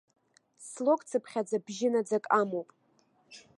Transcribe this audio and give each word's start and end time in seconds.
Слог 0.69 0.99
цыԥхьаӡа 1.09 1.57
бжьынаӡак 1.65 2.25
амоуп. 2.39 2.69